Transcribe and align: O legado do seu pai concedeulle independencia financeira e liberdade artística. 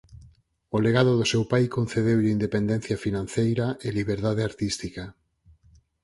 O 0.75 0.77
legado 0.85 1.11
do 1.19 1.25
seu 1.31 1.43
pai 1.51 1.63
concedeulle 1.75 2.35
independencia 2.37 2.97
financeira 3.05 3.67
e 3.85 3.87
liberdade 3.99 4.45
artística. 4.49 5.03